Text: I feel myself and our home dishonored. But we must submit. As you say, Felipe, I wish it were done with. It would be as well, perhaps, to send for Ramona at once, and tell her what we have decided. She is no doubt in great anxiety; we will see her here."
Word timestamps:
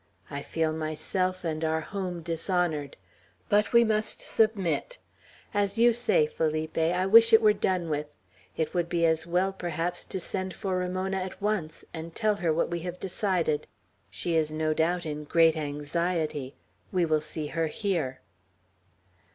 I 0.31 0.41
feel 0.41 0.73
myself 0.73 1.43
and 1.43 1.63
our 1.63 1.81
home 1.81 2.23
dishonored. 2.23 2.97
But 3.49 3.71
we 3.71 3.83
must 3.83 4.19
submit. 4.19 4.97
As 5.53 5.77
you 5.77 5.93
say, 5.93 6.25
Felipe, 6.25 6.75
I 6.75 7.05
wish 7.05 7.31
it 7.33 7.39
were 7.39 7.53
done 7.53 7.87
with. 7.87 8.15
It 8.57 8.73
would 8.73 8.89
be 8.89 9.05
as 9.05 9.27
well, 9.27 9.53
perhaps, 9.53 10.03
to 10.05 10.19
send 10.19 10.55
for 10.55 10.75
Ramona 10.75 11.17
at 11.17 11.39
once, 11.39 11.85
and 11.93 12.15
tell 12.15 12.37
her 12.37 12.51
what 12.51 12.71
we 12.71 12.79
have 12.79 12.99
decided. 12.99 13.67
She 14.09 14.35
is 14.35 14.51
no 14.51 14.73
doubt 14.73 15.05
in 15.05 15.23
great 15.25 15.55
anxiety; 15.55 16.55
we 16.91 17.05
will 17.05 17.21
see 17.21 17.45
her 17.53 17.67
here." 17.67 18.21